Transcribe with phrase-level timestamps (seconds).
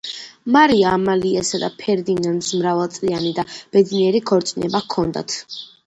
[0.53, 5.43] მარია ამალიასა და ფერდინანდს მრავალწლიანი და ბედნიერი ქორწინება ჰქონდათ.